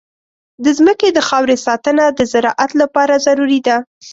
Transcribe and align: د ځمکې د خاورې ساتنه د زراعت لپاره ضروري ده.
د 0.63 0.65
ځمکې 0.77 1.07
د 1.11 1.19
خاورې 1.27 1.55
ساتنه 1.65 2.05
د 2.17 2.19
زراعت 2.31 2.71
لپاره 2.81 3.13
ضروري 3.25 3.59
ده. 3.67 3.77